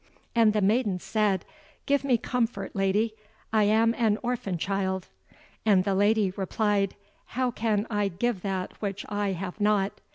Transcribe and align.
And 0.33 0.53
the 0.53 0.61
maiden 0.63 0.97
said, 0.97 1.45
"Give 1.85 2.03
me 2.03 2.17
comfort, 2.17 2.75
Lady, 2.75 3.13
I 3.53 3.65
am 3.65 3.93
an 3.95 4.17
orphan 4.23 4.57
child." 4.57 5.09
And 5.63 5.83
the 5.83 5.93
Lady 5.93 6.31
replied, 6.35 6.95
"How 7.37 7.51
can 7.51 7.85
I 7.87 8.07
give 8.07 8.41
that 8.41 8.81
which 8.81 9.05
I 9.09 9.33
have 9.33 9.61
not? 9.61 10.01